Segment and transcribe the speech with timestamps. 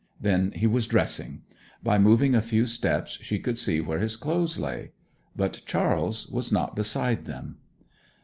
[0.19, 1.43] Then he was dressing.
[1.83, 4.93] By moving a few steps she could see where his clothes lay.
[5.35, 7.57] But Charles was not beside them.